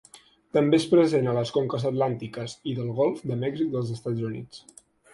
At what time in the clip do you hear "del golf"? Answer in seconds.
2.81-3.23